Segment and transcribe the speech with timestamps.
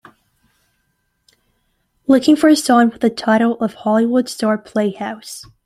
[2.07, 5.45] Looking for a song with the title of Hollywood Star Playhouse